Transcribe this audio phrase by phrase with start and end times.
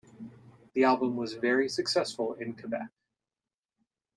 [0.73, 2.89] The album was very successful in Quebec.